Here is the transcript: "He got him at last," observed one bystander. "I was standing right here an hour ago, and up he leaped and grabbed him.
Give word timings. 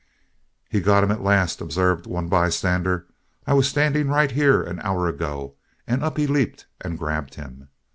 "He 0.67 0.79
got 0.81 1.03
him 1.03 1.11
at 1.11 1.21
last," 1.21 1.61
observed 1.61 2.07
one 2.07 2.27
bystander. 2.27 3.05
"I 3.45 3.53
was 3.53 3.67
standing 3.69 4.07
right 4.07 4.31
here 4.31 4.63
an 4.63 4.79
hour 4.79 5.07
ago, 5.07 5.57
and 5.85 6.03
up 6.03 6.17
he 6.17 6.25
leaped 6.25 6.65
and 6.83 6.97
grabbed 6.97 7.35
him. 7.35 7.69